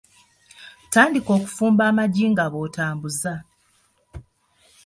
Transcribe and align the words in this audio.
Tandika 0.93 1.29
okufumba 1.37 1.81
amagi 1.89 2.25
nga 2.31 2.45
bw'otambuza. 2.51 3.33